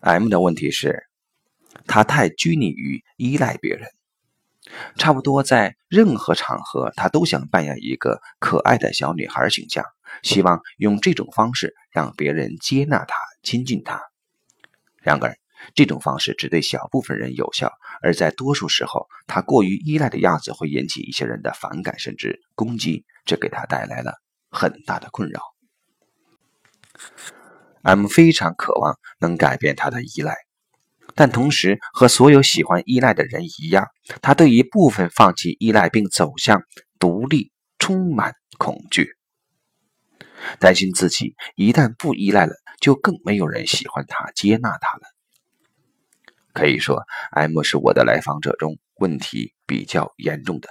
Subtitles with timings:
[0.00, 1.04] M 的问题是，
[1.86, 3.86] 他太拘泥于依赖别人，
[4.96, 9.84] 差不多在任何场合，他都想扮演一个可爱的小女孩形象，
[10.22, 14.00] 希望用这种方式让别人接纳他、亲近他。
[15.02, 15.36] 然而，
[15.74, 17.70] 这种方式只对小部分人有效，
[18.02, 24.14] 而在多数时候，他过于依赖的样子会引起一些人的反感甚至攻击，这给他带来了
[24.50, 25.40] 很大的困扰。
[27.82, 30.36] M 非常渴望能改变他的依赖，
[31.14, 33.86] 但同时和所有喜欢依赖的人一样，
[34.20, 36.62] 他对一部分放弃依赖并走向
[36.98, 39.16] 独立充满恐惧，
[40.58, 45.02] 担心自己一旦不依赖了，就更没有人喜欢他、接纳他了。
[46.52, 50.68] 可以说，M 是我的来访者中问题比较严重的。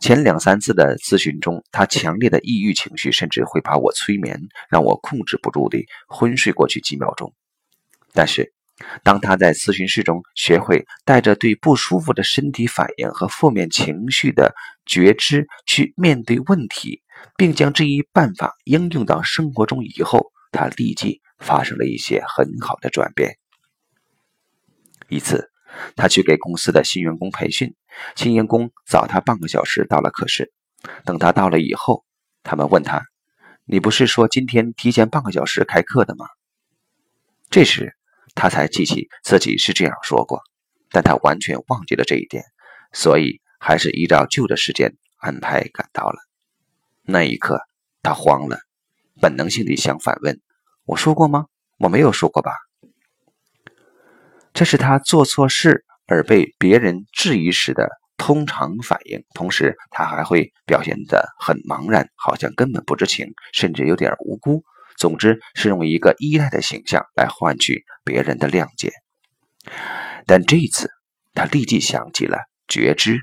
[0.00, 7.34] 前两三次的咨询中，他强烈的抑郁情绪甚至会把我催眠，让我控制不住地昏睡过去几秒钟。
[8.12, 8.52] 但是，
[9.02, 14.54] 当他在咨询室中学会带着对不舒服的身体反应和负面情绪的
[14.86, 17.02] 觉知去面对问题，
[17.36, 23.36] 并将这一办法应用到生活中以后，他立即发生了一些很好的转变。
[25.08, 25.50] 一次，
[25.94, 27.74] 他去给公司的新员工培训，
[28.16, 30.52] 新员工早他半个小时到了课室。
[31.04, 32.04] 等他到了以后，
[32.42, 33.04] 他们问他
[33.66, 36.26] ：“你不是说今天提前半个小时开课的吗？”
[37.50, 37.94] 这时，
[38.34, 40.40] 他才记起自己是这样说过，
[40.90, 42.44] 但他完全忘记了这一点，
[42.92, 46.18] 所以还是依照旧的时间安排赶到了。
[47.02, 47.60] 那一刻，
[48.02, 48.60] 他慌了，
[49.20, 50.40] 本能性地想反问
[50.86, 51.46] ：“我说过吗？
[51.78, 52.52] 我没有说过吧？”
[54.54, 64.64] 这是他做错事而被别人质疑时的通常反应，同时他还会表现得很茫然，好像根本不知情，甚至有点无辜。
[64.96, 68.92] 总之是用一个依赖的形象来换取别人的谅解。
[70.26, 70.90] 但这一次
[71.32, 73.20] 他立即想起了觉知，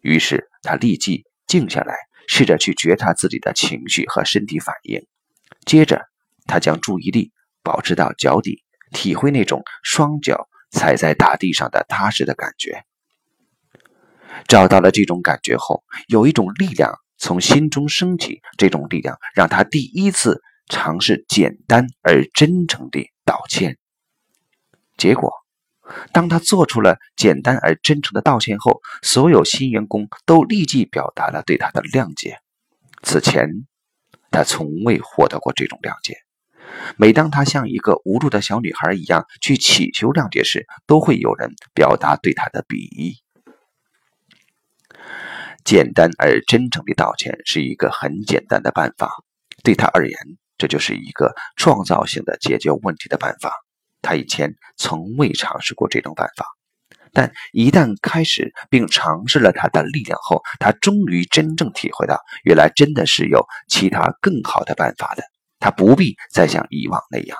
[0.00, 1.94] 于是他立即静下来，
[2.26, 5.06] 试着去觉察自己的情绪和身体反应。
[5.66, 6.00] 接着，
[6.46, 7.32] 他将注意力
[7.62, 10.48] 保持到脚底，体会那种双脚。
[10.74, 12.84] 踩在大地上的踏实的感觉，
[14.48, 18.42] 找到了这种感觉后，有一种力量从心中升起。
[18.58, 23.78] 这种力量让他第一次尝试简单而真诚地道歉。
[24.96, 25.32] 结果，
[26.12, 32.40] 当他做出了简单而真诚的道歉后，所有新员工都立即表达了对他的谅解。
[33.02, 33.48] 此前，
[34.30, 36.23] 他从未获得过这种谅解。
[36.96, 43.16] 每当他像一个无助的小女孩一样去祈求谅解时，都会有人表达对他的鄙夷。
[45.64, 49.10] 简单而真诚的道歉是一个很简单的办法，
[49.62, 50.18] 对他而言，
[50.58, 53.52] 这就是一个创造性的解决问题的办法。
[54.02, 56.44] 他以前从未尝试过这种办法，
[57.14, 65.22] 但一旦开始并尝试了他的力量后，他终于真正体会到，原来真的是有其他更好的办法的。
[65.64, 67.38] 他不必再像以往那样。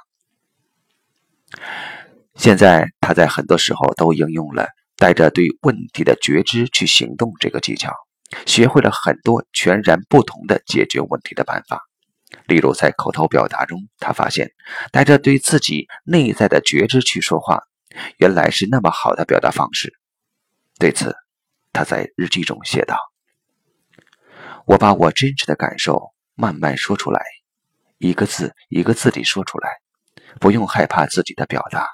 [2.37, 7.93] 现在，他在很多时候都应用了带着对问题的觉知去行动这个技巧，
[8.47, 11.83] 学会了很多全然不同的解决问题的办法。
[12.47, 14.53] 例如，在口头表达中，他发现
[14.91, 17.65] 带着对自己内在的觉知去说话，
[18.17, 19.93] 原来是那么好的表达方式。
[20.79, 21.15] 对此，
[21.75, 22.97] 他在日记中写道
[24.65, 27.21] ：“我把我真实的感受慢慢说出来。”
[27.99, 29.69] 一个字一个字地说出来，
[30.41, 31.89] 不用害怕自己的表达，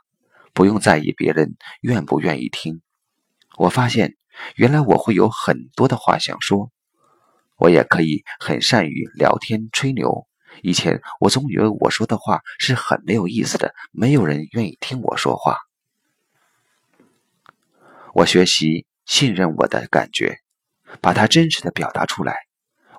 [0.53, 2.81] 不用在意别人愿不愿意听。
[3.57, 4.17] 我发现，
[4.57, 6.71] 原来我会有很多的话想说，
[7.57, 10.27] 我也可以很善于聊天吹牛。
[10.63, 15.59] 以前我总以为我说的话是很没有意思的，没有人愿意听我说话。
[18.13, 20.39] 我学习信任我的感觉，
[21.01, 22.50] 把它真实的表达出来。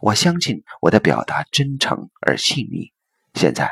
[0.02, 2.92] 我相信我的表达真诚而细腻。
[3.36, 3.72] 现在，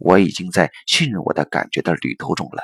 [0.00, 2.62] 我已经在信任我的感觉的旅途中了。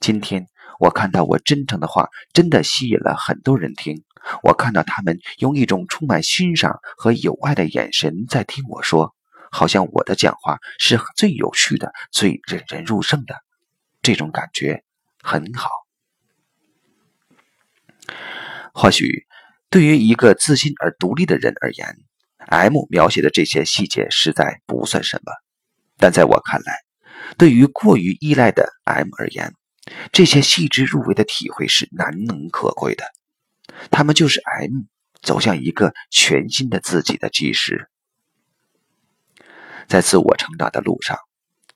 [0.00, 0.46] 今天，
[0.78, 4.04] 我看到我真诚的话真的吸引了很多人听。
[4.42, 9.14] 我看到他们用一种充满欣赏和友爱的眼神在听我说，
[9.50, 13.34] 好像我的讲话是最有趣的、最引人入胜的。
[14.02, 14.84] 这种感觉
[15.22, 15.70] 很好。
[18.74, 19.26] 或许，
[19.70, 21.96] 对于一个自信而独立的人而言
[22.46, 25.32] ，M 描写的这些细节实在不算什么。
[25.98, 26.78] 但在我看来，
[27.38, 29.52] 对于过于依赖的 M 而言，
[30.12, 33.04] 这些细致入微的体会是难能可贵的。
[33.90, 34.84] 他们就是 M
[35.22, 37.88] 走向一个全新的自己的基石。
[39.88, 41.18] 在自我成长的路上，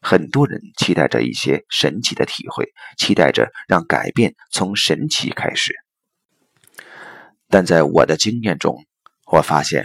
[0.01, 5.75] 很多人期待着一些神奇的体会，期待着让改变从神奇开始。
[7.49, 8.85] 但在我的经验中，
[9.27, 9.85] 我发现，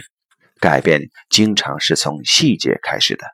[0.60, 3.26] 改变经常是从细节开始的。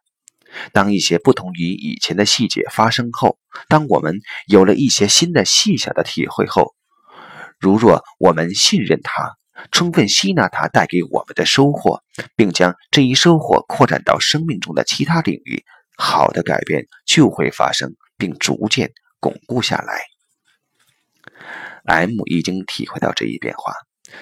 [0.72, 3.38] 当一些不同于以前的细节发生后，
[3.68, 6.74] 当我们有了一些新的细小的体会后，
[7.58, 9.32] 如若我们信任它，
[9.70, 12.02] 充分吸纳它带给我们的收获，
[12.36, 15.64] 并将这一收获扩展到生命中的其他领域，
[15.96, 20.02] 好的改变就会发生，并逐渐巩固下来。
[21.84, 23.72] M 已经体会到这一变化。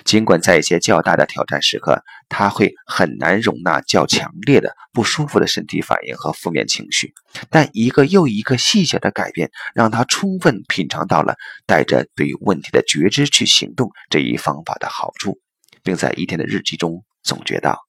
[0.04, 7.12] 尽管在一些较大的挑战时刻，他会很难容纳较强烈的不舒服的身体反应和负面情绪，
[7.50, 11.34] 但一个又一个细小的改变，让他充分品尝到了
[11.66, 15.38] 带着对于问题的觉知去行动这一方法的好处，
[15.82, 17.80] 并在一天的日记中总结道：“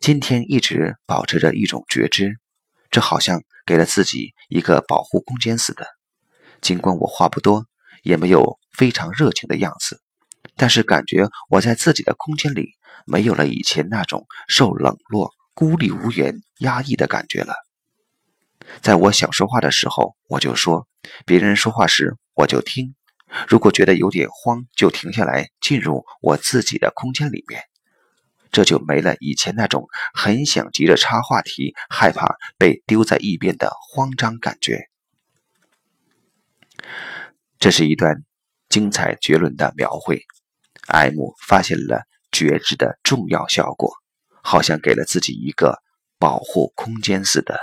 [0.00, 2.36] 今天一直保持着一种觉知，
[2.90, 5.86] 这好像给了自己一个保护空间似的。
[6.60, 7.66] 尽管我话不多。”
[8.02, 10.00] 也没有非常热情的样子，
[10.56, 12.70] 但是感觉我在自己的空间里
[13.06, 17.54] 没有了以前那种受冷落、孤立无援、压抑的感觉了。
[18.82, 20.86] 在我想说话的时候，我就说；
[21.24, 22.94] 别人说话时，我就听。
[23.48, 27.62] 如果觉得有点慌，就停下来，进入我自己的空间里面。
[28.52, 34.88] 这就没了以前那种很想急着插话题、害怕被丢在一边的慌张感觉。
[37.58, 38.22] 这是一段
[38.76, 40.22] 精彩绝伦的描绘。
[40.86, 43.90] 艾姆发现了觉知的重要效果，
[44.42, 45.78] 好像给了自己一个
[46.18, 47.58] 保护空间似的。